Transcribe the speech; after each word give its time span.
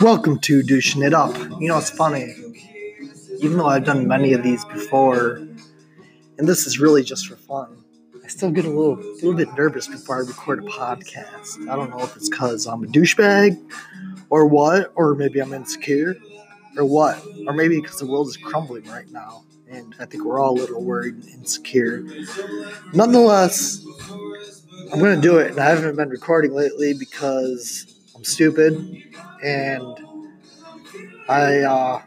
Welcome 0.00 0.38
to 0.40 0.62
Douching 0.62 1.02
It 1.02 1.14
Up. 1.14 1.34
You 1.58 1.68
know, 1.68 1.78
it's 1.78 1.88
funny. 1.88 2.34
Even 3.40 3.56
though 3.56 3.66
I've 3.66 3.84
done 3.84 4.06
many 4.06 4.34
of 4.34 4.42
these 4.42 4.62
before, 4.66 5.36
and 6.36 6.46
this 6.46 6.66
is 6.66 6.78
really 6.78 7.02
just 7.02 7.26
for 7.26 7.36
fun, 7.36 7.82
I 8.22 8.28
still 8.28 8.50
get 8.50 8.66
a 8.66 8.68
little, 8.68 8.98
a 8.98 9.14
little 9.14 9.32
bit 9.32 9.48
nervous 9.54 9.86
before 9.86 10.16
I 10.16 10.18
record 10.18 10.62
a 10.62 10.66
podcast. 10.66 11.66
I 11.66 11.76
don't 11.76 11.88
know 11.88 12.00
if 12.00 12.14
it's 12.16 12.28
because 12.28 12.66
I'm 12.66 12.84
a 12.84 12.86
douchebag, 12.86 13.58
or 14.28 14.46
what, 14.46 14.92
or 14.96 15.14
maybe 15.14 15.40
I'm 15.40 15.54
insecure, 15.54 16.14
or 16.76 16.84
what, 16.84 17.24
or 17.46 17.54
maybe 17.54 17.80
because 17.80 18.00
the 18.00 18.06
world 18.06 18.28
is 18.28 18.36
crumbling 18.36 18.84
right 18.84 19.10
now, 19.10 19.44
and 19.70 19.94
I 19.98 20.04
think 20.04 20.26
we're 20.26 20.40
all 20.40 20.58
a 20.58 20.60
little 20.60 20.84
worried 20.84 21.14
and 21.14 21.28
insecure. 21.28 22.04
Nonetheless, 22.92 23.82
I'm 24.92 24.98
gonna 24.98 25.20
do 25.20 25.38
it, 25.38 25.52
and 25.52 25.60
I 25.60 25.70
haven't 25.70 25.96
been 25.96 26.10
recording 26.10 26.52
lately 26.52 26.92
because 26.92 27.93
stupid, 28.24 29.02
and 29.42 29.82
I 31.28 31.58
uh, 31.60 32.02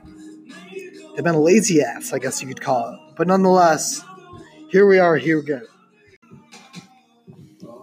have 1.15 1.23
been 1.23 1.35
a 1.35 1.39
lazy 1.39 1.81
ass, 1.81 2.13
I 2.13 2.19
guess 2.19 2.41
you 2.41 2.47
could 2.47 2.61
call 2.61 2.91
it. 2.91 3.15
But 3.15 3.27
nonetheless, 3.27 4.03
here 4.69 4.87
we 4.87 4.99
are. 4.99 5.17
Here 5.17 5.39
we 5.39 5.45
go. 5.45 5.61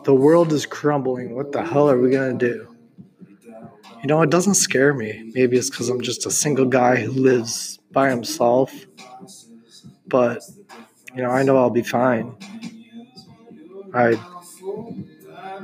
The 0.05 0.15
world 0.15 0.52
is 0.52 0.66
crumbling. 0.66 1.34
What 1.34 1.52
the 1.52 1.65
hell 1.65 1.89
are 1.89 1.98
we 1.98 2.11
gonna 2.11 2.34
do? 2.34 2.75
You 4.02 4.09
know, 4.09 4.20
it 4.20 4.30
doesn't 4.30 4.55
scare 4.55 4.92
me. 4.92 5.30
Maybe 5.34 5.56
it's 5.56 5.70
because 5.70 5.89
I'm 5.89 6.03
just 6.03 6.27
a 6.27 6.30
single 6.30 6.66
guy 6.66 6.97
who 6.97 7.11
lives 7.11 7.78
by 7.91 8.11
himself. 8.11 8.70
But 10.06 10.42
you 11.14 11.23
know, 11.23 11.30
I 11.30 11.42
know 11.42 11.56
I'll 11.56 11.70
be 11.70 11.83
fine. 11.83 12.37
I 13.95 14.20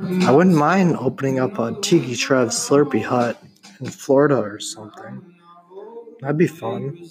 I 0.03 0.31
wouldn't 0.31 0.55
mind 0.55 0.97
opening 0.97 1.39
up 1.39 1.59
a 1.59 1.79
Tiki 1.81 2.15
Trev 2.15 2.49
Slurpee 2.49 3.03
hut 3.03 3.41
in 3.79 3.85
Florida 3.87 4.37
or 4.37 4.59
something. 4.59 5.35
That'd 6.21 6.37
be 6.37 6.47
fun. 6.47 7.09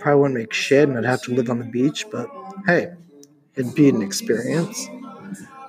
Probably 0.00 0.20
wouldn't 0.20 0.38
make 0.40 0.52
shit 0.52 0.88
and 0.88 0.98
I'd 0.98 1.04
have 1.04 1.22
to 1.22 1.34
live 1.34 1.48
on 1.48 1.60
the 1.60 1.64
beach, 1.64 2.06
but 2.10 2.28
hey, 2.66 2.92
it'd 3.54 3.74
be 3.74 3.88
an 3.88 4.02
experience. 4.02 4.88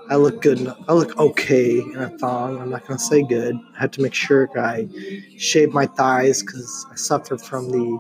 I 0.10 0.16
look 0.16 0.42
good. 0.42 0.68
I 0.88 0.94
look 0.94 1.18
okay 1.18 1.80
in 1.82 1.98
a 1.98 2.10
thong. 2.18 2.60
I'm 2.60 2.70
not 2.72 2.88
gonna 2.88 3.00
say 3.00 3.22
good. 3.22 3.56
I 3.76 3.82
had 3.82 3.94
to 3.94 4.02
make 4.02 4.14
sure 4.14 4.50
I 4.58 4.88
shave 5.38 5.72
my 5.72 5.86
thighs 5.86 6.42
because 6.42 6.86
I 6.92 6.96
suffer 6.96 7.38
from 7.38 7.70
the 7.70 8.00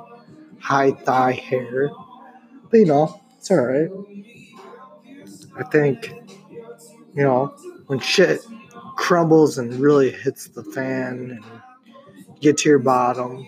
high 0.59 0.91
thigh 0.91 1.33
hair. 1.33 1.91
But 2.71 2.79
you 2.79 2.85
know, 2.85 3.21
it's 3.37 3.51
all 3.51 3.57
right. 3.57 3.89
I 5.57 5.63
think, 5.63 6.13
you 7.15 7.23
know, 7.23 7.55
when 7.87 7.99
shit 7.99 8.41
crumbles 8.95 9.57
and 9.57 9.73
really 9.75 10.11
hits 10.11 10.47
the 10.47 10.63
fan 10.63 11.31
and 11.31 11.43
get 12.41 12.57
to 12.59 12.69
your 12.69 12.79
bottom, 12.79 13.47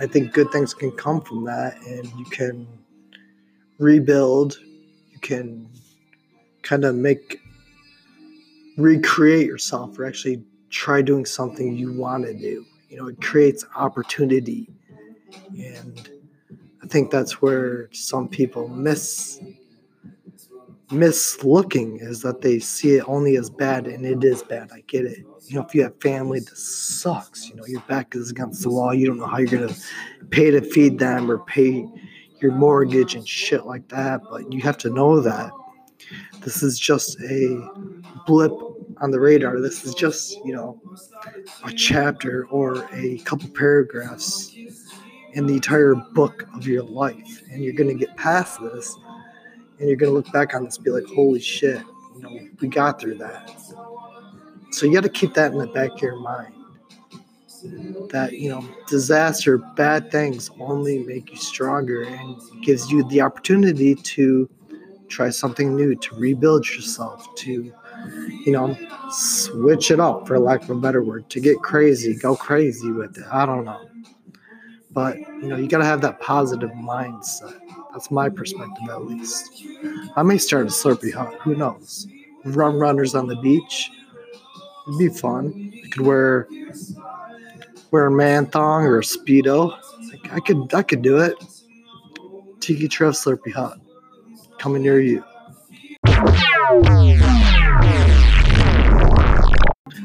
I 0.00 0.06
think 0.06 0.32
good 0.32 0.50
things 0.50 0.74
can 0.74 0.90
come 0.92 1.20
from 1.20 1.44
that, 1.44 1.76
and 1.86 2.06
you 2.18 2.24
can 2.26 2.66
rebuild. 3.78 4.58
You 5.10 5.18
can 5.20 5.68
kind 6.62 6.84
of 6.84 6.94
make 6.94 7.40
recreate 8.76 9.46
yourself 9.46 9.98
or 9.98 10.06
actually 10.06 10.42
try 10.70 11.02
doing 11.02 11.26
something 11.26 11.76
you 11.76 11.92
want 11.92 12.24
to 12.24 12.32
do. 12.32 12.64
You 12.88 12.96
know, 12.96 13.08
it 13.08 13.20
creates 13.20 13.64
opportunity. 13.76 14.68
And 15.58 16.10
I 16.82 16.86
think 16.86 17.10
that's 17.10 17.42
where 17.42 17.88
some 17.92 18.28
people 18.28 18.68
miss 18.68 19.40
miss 20.92 21.42
looking 21.42 21.98
is 21.98 22.22
that 22.22 22.42
they 22.42 22.58
see 22.58 22.96
it 22.96 23.04
only 23.08 23.36
as 23.36 23.50
bad 23.50 23.86
and 23.86 24.04
it 24.04 24.22
is 24.22 24.42
bad. 24.42 24.70
I 24.72 24.82
get 24.86 25.04
it. 25.04 25.18
You 25.46 25.56
know, 25.56 25.62
if 25.62 25.74
you 25.74 25.82
have 25.82 26.00
family 26.00 26.40
that 26.40 26.56
sucks, 26.56 27.48
you 27.48 27.54
know, 27.56 27.66
your 27.66 27.80
back 27.82 28.14
is 28.14 28.30
against 28.30 28.62
the 28.62 28.70
wall, 28.70 28.94
you 28.94 29.06
don't 29.06 29.18
know 29.18 29.26
how 29.26 29.38
you're 29.38 29.60
gonna 29.60 29.74
pay 30.30 30.50
to 30.50 30.60
feed 30.60 30.98
them 30.98 31.30
or 31.30 31.38
pay 31.40 31.86
your 32.40 32.52
mortgage 32.52 33.14
and 33.14 33.26
shit 33.26 33.66
like 33.66 33.88
that. 33.88 34.20
But 34.30 34.52
you 34.52 34.60
have 34.62 34.78
to 34.78 34.90
know 34.90 35.20
that 35.20 35.50
this 36.40 36.62
is 36.62 36.78
just 36.78 37.20
a 37.20 37.68
blip 38.26 38.52
on 39.00 39.10
the 39.10 39.20
radar. 39.20 39.60
This 39.60 39.84
is 39.84 39.94
just, 39.94 40.36
you 40.44 40.54
know, 40.54 40.80
a 41.64 41.72
chapter 41.72 42.46
or 42.46 42.88
a 42.92 43.18
couple 43.18 43.48
paragraphs 43.50 44.54
in 45.32 45.46
the 45.46 45.54
entire 45.54 45.94
book 45.94 46.46
of 46.54 46.66
your 46.66 46.82
life. 46.82 47.42
And 47.50 47.62
you're 47.62 47.72
going 47.72 47.88
to 47.88 47.94
get 47.94 48.16
past 48.16 48.60
this 48.60 48.96
and 49.82 49.88
you're 49.88 49.98
going 49.98 50.10
to 50.12 50.14
look 50.14 50.32
back 50.32 50.54
on 50.54 50.64
this 50.64 50.76
and 50.76 50.84
be 50.84 50.92
like, 50.92 51.04
holy 51.06 51.40
shit, 51.40 51.82
you 52.14 52.22
know, 52.22 52.38
we 52.60 52.68
got 52.68 53.00
through 53.00 53.16
that. 53.16 53.52
So 54.70 54.86
you 54.86 54.92
got 54.92 55.02
to 55.02 55.08
keep 55.08 55.34
that 55.34 55.50
in 55.50 55.58
the 55.58 55.66
back 55.66 55.90
of 55.90 56.00
your 56.00 56.20
mind. 56.20 56.54
That, 58.10 58.34
you 58.34 58.48
know, 58.48 58.64
disaster, 58.86 59.58
bad 59.58 60.12
things 60.12 60.50
only 60.60 61.00
make 61.00 61.30
you 61.30 61.36
stronger 61.36 62.02
and 62.02 62.40
gives 62.62 62.92
you 62.92 63.02
the 63.08 63.22
opportunity 63.22 63.96
to 63.96 64.48
try 65.08 65.30
something 65.30 65.74
new, 65.74 65.96
to 65.96 66.14
rebuild 66.14 66.64
yourself, 66.68 67.34
to, 67.38 67.72
you 68.46 68.52
know, 68.52 68.76
switch 69.10 69.90
it 69.90 69.98
up, 69.98 70.28
for 70.28 70.38
lack 70.38 70.62
of 70.62 70.70
a 70.70 70.74
better 70.76 71.02
word, 71.02 71.28
to 71.30 71.40
get 71.40 71.58
crazy, 71.58 72.14
go 72.14 72.36
crazy 72.36 72.92
with 72.92 73.18
it. 73.18 73.24
I 73.32 73.46
don't 73.46 73.64
know. 73.64 73.88
But, 74.92 75.18
you 75.18 75.48
know, 75.48 75.56
you 75.56 75.66
got 75.66 75.78
to 75.78 75.84
have 75.84 76.02
that 76.02 76.20
positive 76.20 76.70
mindset. 76.70 77.61
That's 77.92 78.10
my 78.10 78.28
perspective, 78.30 78.88
at 78.88 79.04
least. 79.04 79.64
I 80.16 80.22
may 80.22 80.38
start 80.38 80.66
a 80.66 80.70
Slurpee 80.70 81.12
hut. 81.12 81.34
Who 81.42 81.54
knows? 81.54 82.06
Run 82.44 82.76
runners 82.76 83.14
on 83.14 83.26
the 83.26 83.36
beach. 83.36 83.90
It'd 84.88 84.98
be 84.98 85.08
fun. 85.08 85.72
I 85.84 85.88
could 85.88 86.02
wear 86.02 86.48
wear 87.90 88.06
a 88.06 88.10
man 88.10 88.46
thong 88.46 88.84
or 88.84 88.98
a 88.98 89.02
speedo. 89.02 89.78
I 90.30 90.40
could 90.40 90.72
I 90.74 90.82
could 90.82 91.02
do 91.02 91.18
it. 91.18 91.34
Tiki 92.60 92.88
Trev 92.88 93.12
Slurpee 93.12 93.52
hut 93.52 93.78
coming 94.58 94.82
near 94.82 95.00
you. 95.00 95.22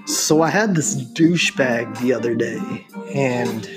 So 0.06 0.42
I 0.42 0.50
had 0.50 0.76
this 0.76 0.96
douchebag 1.14 2.00
the 2.00 2.14
other 2.14 2.36
day, 2.36 2.86
and 3.14 3.70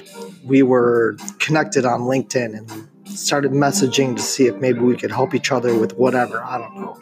we 0.44 0.62
were 0.62 1.16
connected 1.38 1.84
on 1.84 2.00
LinkedIn 2.00 2.58
and 2.58 2.89
started 3.20 3.52
messaging 3.52 4.16
to 4.16 4.22
see 4.22 4.46
if 4.46 4.56
maybe 4.56 4.80
we 4.80 4.96
could 4.96 5.10
help 5.10 5.34
each 5.34 5.52
other 5.52 5.78
with 5.78 5.96
whatever. 5.96 6.42
I 6.42 6.58
don't 6.58 6.76
know. 6.76 7.00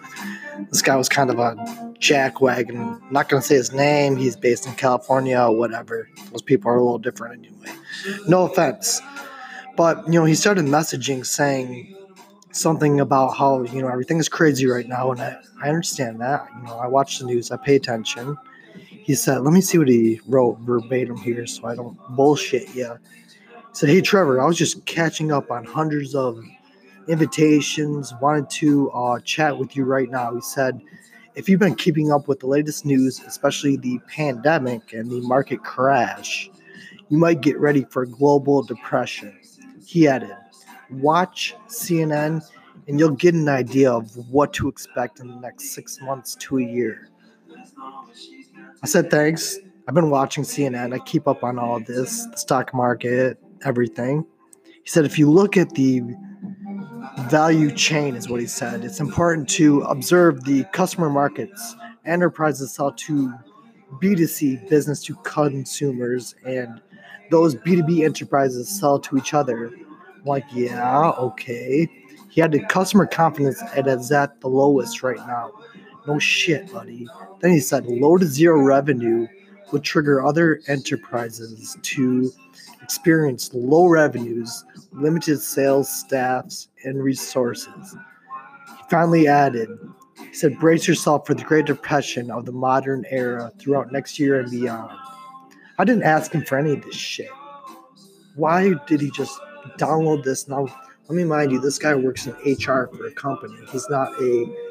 This 0.71 0.83
guy 0.83 0.97
was 0.97 1.09
kind 1.09 1.31
of 1.31 1.39
a 1.39 1.55
jackwagon. 2.01 3.01
I'm 3.01 3.13
not 3.13 3.29
going 3.29 3.41
to 3.41 3.47
say 3.47 3.55
his 3.55 3.73
name. 3.73 4.17
He's 4.17 4.37
based 4.37 4.67
in 4.67 4.75
California 4.75 5.39
or 5.41 5.57
whatever. 5.57 6.09
Those 6.33 6.43
people 6.43 6.71
are 6.71 6.77
a 6.77 6.83
little 6.83 6.99
different 6.99 7.47
anyway. 7.47 7.79
No 8.27 8.47
offense. 8.47 9.01
But, 9.77 10.05
you 10.07 10.15
know, 10.15 10.25
he 10.25 10.35
started 10.35 10.65
messaging 10.65 11.25
saying 11.25 11.97
something 12.51 12.99
about 12.99 13.37
how, 13.37 13.63
you 13.63 13.81
know, 13.81 13.89
everything 13.89 14.19
is 14.19 14.29
crazy 14.29 14.67
right 14.67 14.89
now. 14.89 15.13
And 15.13 15.21
I, 15.21 15.37
I 15.63 15.69
understand 15.69 16.21
that. 16.21 16.49
You 16.57 16.65
know, 16.65 16.79
I 16.79 16.89
watch 16.89 17.19
the 17.21 17.27
news, 17.27 17.53
I 17.53 17.57
pay 17.57 17.77
attention. 17.77 18.37
He 18.75 19.15
said, 19.15 19.43
let 19.43 19.55
me 19.55 19.61
see 19.61 19.79
what 19.79 19.89
he 19.89 20.21
wrote 20.27 20.59
verbatim 20.61 21.17
here 21.17 21.47
so 21.47 21.67
I 21.67 21.75
don't 21.75 21.97
bullshit 22.11 22.75
you 22.75 22.99
said, 23.79 23.91
Hey, 23.91 24.01
Trevor, 24.01 24.41
I 24.41 24.45
was 24.45 24.59
just 24.59 24.85
catching 24.87 25.31
up 25.31 25.53
on 25.53 25.65
hundreds 25.65 26.13
of 26.13 26.43
invitations, 27.07 28.13
wanted 28.21 28.51
to 28.51 28.91
uh, 28.91 29.21
chat 29.21 29.57
with 29.57 29.77
you 29.77 29.85
right 29.85 30.11
now. 30.11 30.35
He 30.35 30.41
said, 30.41 30.81
If 31.37 31.49
you've 31.49 31.61
been 31.61 31.77
keeping 31.77 32.11
up 32.11 32.27
with 32.27 32.41
the 32.41 32.49
latest 32.49 32.85
news, 32.85 33.21
especially 33.25 33.77
the 33.77 34.01
pandemic 34.09 34.95
and 34.95 35.09
the 35.09 35.21
market 35.21 35.63
crash, 35.63 36.51
you 37.09 37.19
might 37.19 37.41
get 37.41 37.57
ready 37.61 37.87
for 37.89 38.03
a 38.03 38.07
global 38.09 38.65
depression. 38.65 39.39
He 39.87 40.09
added, 40.09 40.37
Watch 40.91 41.55
CNN 41.69 42.45
and 42.89 42.99
you'll 42.99 43.11
get 43.11 43.35
an 43.35 43.49
idea 43.49 43.93
of 43.93 44.11
what 44.29 44.53
to 44.55 44.67
expect 44.67 45.21
in 45.21 45.29
the 45.29 45.37
next 45.37 45.71
six 45.71 46.01
months 46.01 46.35
to 46.41 46.59
a 46.59 46.65
year. 46.65 47.11
I 48.83 48.87
said, 48.87 49.09
Thanks. 49.09 49.57
I've 49.87 49.95
been 49.95 50.11
watching 50.11 50.43
CNN. 50.43 50.93
I 50.93 50.99
keep 50.99 51.29
up 51.29 51.45
on 51.45 51.61
all 51.61 51.81
this, 51.81 52.27
the 52.27 52.37
stock 52.37 52.75
market, 52.75 53.39
everything. 53.65 54.25
He 54.65 54.89
said, 54.89 55.05
if 55.05 55.19
you 55.19 55.31
look 55.31 55.57
at 55.57 55.71
the 55.71 56.03
value 57.29 57.71
chain, 57.71 58.15
is 58.17 58.29
what 58.29 58.41
he 58.41 58.47
said, 58.47 58.85
it's 58.85 59.01
important 59.01 59.49
to 59.51 59.83
observe 59.83 60.45
the 60.45 60.65
customer 60.73 61.11
markets. 61.11 61.77
Enterprises 62.05 62.73
sell 62.73 62.93
to 62.93 63.35
B2C, 64.03 64.69
business 64.69 65.03
to 65.05 65.15
consumers, 65.25 66.35
and 66.47 66.81
those 67.31 67.55
B2B 67.55 68.05
enterprises 68.05 68.69
sell 68.69 68.99
to 69.01 69.17
each 69.17 69.35
other. 69.35 69.71
I'm 70.17 70.25
like, 70.25 70.45
yeah, 70.53 71.11
okay. 71.11 71.89
He 72.31 72.41
had 72.41 72.53
the 72.53 72.65
customer 72.67 73.07
confidence 73.07 73.63
and 73.75 73.87
is 73.87 74.13
at 74.13 74.41
the 74.41 74.49
lowest 74.49 75.03
right 75.03 75.19
now. 75.19 75.51
No 76.07 76.19
shit, 76.19 76.73
buddy. 76.73 77.07
Then 77.41 77.51
he 77.51 77.61
said 77.61 77.87
low 77.87 78.17
to 78.17 78.25
zero 78.27 78.61
revenue 78.63 79.27
would 79.73 79.83
trigger 79.83 80.25
other 80.25 80.61
enterprises 80.67 81.77
to 81.83 82.33
experience 82.83 83.51
low 83.53 83.87
revenues, 83.87 84.65
limited 84.93 85.41
sales 85.41 85.89
staffs, 85.89 86.69
and 86.85 87.03
resources. 87.03 87.97
He 88.67 88.83
finally 88.91 89.29
added, 89.29 89.69
he 90.17 90.35
said, 90.35 90.59
brace 90.59 90.89
yourself 90.89 91.27
for 91.27 91.35
the 91.35 91.45
Great 91.45 91.67
Depression 91.67 92.31
of 92.31 92.47
the 92.47 92.53
modern 92.53 93.05
era 93.11 93.53
throughout 93.59 93.93
next 93.93 94.19
year 94.19 94.41
and 94.41 94.51
beyond. 94.51 94.97
I 95.79 95.85
didn't 95.85 96.05
ask 96.05 96.33
him 96.33 96.45
for 96.45 96.59
any 96.59 96.73
of 96.73 96.83
this 96.83 96.97
shit. 96.97 97.31
Why 98.37 98.75
did 98.87 99.01
he 99.01 99.11
just 99.11 99.39
download 99.79 100.25
this? 100.25 100.49
Now, 100.49 100.67
let 101.09 101.17
me 101.17 101.25
mind 101.25 101.53
you, 101.53 101.61
this 101.61 101.79
guy 101.79 101.95
works 101.95 102.27
in 102.27 102.33
HR 102.33 102.89
for 102.89 103.07
a 103.07 103.13
company. 103.13 103.55
He's 103.71 103.89
not 103.89 104.13
a 104.21 104.68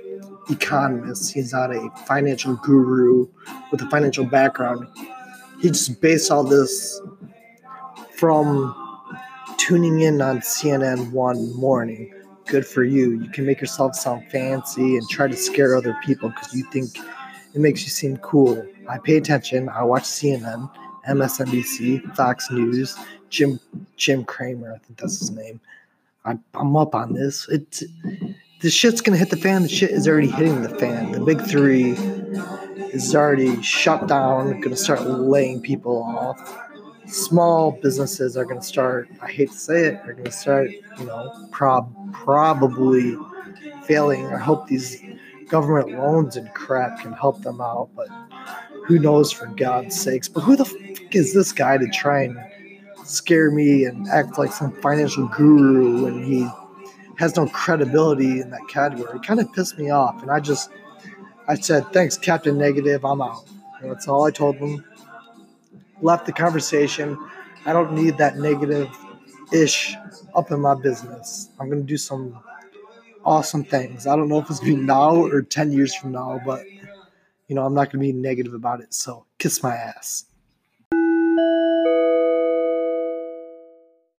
economist. 0.49 1.33
He's 1.33 1.53
not 1.53 1.71
a 1.71 1.89
financial 2.05 2.55
guru 2.55 3.27
with 3.71 3.81
a 3.81 3.89
financial 3.89 4.25
background. 4.25 4.87
He 5.59 5.69
just 5.69 6.01
based 6.01 6.31
all 6.31 6.43
this 6.43 7.01
from 8.17 8.75
tuning 9.57 10.01
in 10.01 10.21
on 10.21 10.39
CNN 10.39 11.11
one 11.11 11.53
morning. 11.55 12.13
Good 12.45 12.65
for 12.65 12.83
you. 12.83 13.19
You 13.21 13.29
can 13.29 13.45
make 13.45 13.59
yourself 13.59 13.95
sound 13.95 14.29
fancy 14.31 14.95
and 14.97 15.09
try 15.09 15.27
to 15.27 15.35
scare 15.35 15.75
other 15.75 15.97
people 16.05 16.29
because 16.29 16.53
you 16.53 16.63
think 16.71 16.97
it 17.53 17.59
makes 17.59 17.83
you 17.83 17.89
seem 17.89 18.17
cool. 18.17 18.65
I 18.87 18.99
pay 18.99 19.17
attention. 19.17 19.67
I 19.69 19.83
watch 19.83 20.03
CNN, 20.03 20.71
MSNBC, 21.09 22.15
Fox 22.15 22.49
News, 22.51 22.97
Jim 23.29 23.59
Jim 23.97 24.23
Cramer. 24.23 24.73
I 24.73 24.77
think 24.77 24.99
that's 24.99 25.19
his 25.19 25.31
name. 25.31 25.59
I, 26.23 26.37
I'm 26.53 26.75
up 26.75 26.95
on 26.95 27.13
this. 27.13 27.47
It's 27.49 27.83
the 28.59 28.69
shit's 28.69 29.01
gonna 29.01 29.17
hit 29.17 29.29
the 29.29 29.37
fan. 29.37 29.63
The 29.63 29.69
shit 29.69 29.91
is 29.91 30.07
already 30.07 30.29
hitting 30.29 30.61
the 30.61 30.69
fan. 30.69 31.11
The 31.11 31.19
big 31.19 31.41
three 31.41 31.91
is 32.91 33.15
already 33.15 33.61
shut 33.61 34.07
down. 34.07 34.59
Gonna 34.61 34.75
start 34.75 35.01
laying 35.01 35.61
people 35.61 36.03
off. 36.03 36.57
Small 37.05 37.71
businesses 37.71 38.35
are 38.35 38.45
gonna 38.45 38.61
start. 38.61 39.09
I 39.21 39.31
hate 39.31 39.51
to 39.51 39.57
say 39.57 39.85
it. 39.85 40.01
Are 40.05 40.13
gonna 40.13 40.31
start. 40.31 40.71
You 40.71 41.05
know, 41.05 41.47
prob 41.51 41.93
probably 42.13 43.15
failing. 43.83 44.25
I 44.27 44.39
hope 44.39 44.67
these 44.67 45.01
government 45.49 45.91
loans 45.91 46.35
and 46.35 46.51
crap 46.53 46.99
can 46.99 47.13
help 47.13 47.41
them 47.43 47.61
out, 47.61 47.89
but 47.95 48.07
who 48.85 48.99
knows 48.99 49.31
for 49.31 49.45
God's 49.47 49.99
sakes. 49.99 50.27
But 50.27 50.41
who 50.41 50.55
the 50.55 50.65
fuck 50.65 51.15
is 51.15 51.33
this 51.33 51.51
guy 51.51 51.77
to 51.77 51.87
try 51.89 52.23
and 52.23 52.37
scare 53.05 53.51
me 53.51 53.85
and 53.85 54.07
act 54.09 54.37
like 54.37 54.51
some 54.51 54.71
financial 54.81 55.27
guru 55.27 56.03
when 56.03 56.23
he 56.23 56.47
has 57.17 57.35
no 57.35 57.47
credibility 57.47 58.41
in 58.41 58.49
that 58.51 58.67
category? 58.69 59.17
It 59.17 59.23
kind 59.23 59.39
of 59.39 59.51
pissed 59.53 59.77
me 59.77 59.89
off. 59.89 60.21
And 60.21 60.31
I 60.31 60.39
just, 60.39 60.69
I 61.47 61.55
said, 61.55 61.91
thanks, 61.93 62.17
Captain 62.17 62.57
Negative, 62.57 63.03
I'm 63.03 63.21
out. 63.21 63.45
And 63.81 63.91
that's 63.91 64.07
all 64.07 64.25
I 64.25 64.31
told 64.31 64.59
them. 64.59 64.83
Left 66.01 66.25
the 66.25 66.31
conversation. 66.31 67.17
I 67.65 67.73
don't 67.73 67.93
need 67.93 68.17
that 68.17 68.37
negative 68.37 68.89
ish 69.51 69.95
up 70.35 70.51
in 70.51 70.61
my 70.61 70.75
business. 70.75 71.49
I'm 71.59 71.69
to 71.81 71.87
do 71.87 71.97
some 71.97 72.39
awesome 73.25 73.63
things. 73.63 74.07
I 74.07 74.15
don't 74.15 74.29
know 74.29 74.39
if 74.39 74.49
it's 74.49 74.59
to 74.59 74.65
be 74.65 74.75
now 74.75 75.15
or 75.15 75.41
10 75.41 75.71
years 75.71 75.95
from 75.95 76.11
now, 76.11 76.39
but, 76.45 76.65
you 77.47 77.55
know, 77.55 77.63
I'm 77.65 77.73
not 77.73 77.91
to 77.91 77.97
be 77.97 78.13
negative 78.13 78.53
about 78.53 78.79
it. 78.79 78.93
So 78.93 79.25
kiss 79.37 79.63
my 79.63 79.75
ass. 79.75 80.25